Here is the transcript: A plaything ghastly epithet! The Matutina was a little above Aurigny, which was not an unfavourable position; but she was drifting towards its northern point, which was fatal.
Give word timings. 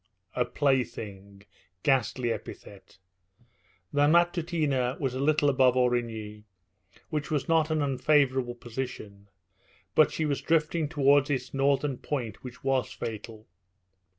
A 0.35 0.45
plaything 0.45 1.43
ghastly 1.83 2.31
epithet! 2.31 2.97
The 3.93 4.07
Matutina 4.07 4.97
was 4.99 5.13
a 5.13 5.19
little 5.19 5.47
above 5.47 5.75
Aurigny, 5.75 6.45
which 7.11 7.29
was 7.29 7.47
not 7.47 7.69
an 7.69 7.83
unfavourable 7.83 8.55
position; 8.55 9.29
but 9.93 10.09
she 10.09 10.25
was 10.25 10.41
drifting 10.41 10.89
towards 10.89 11.29
its 11.29 11.53
northern 11.53 11.99
point, 11.99 12.43
which 12.43 12.63
was 12.63 12.91
fatal. 12.91 13.45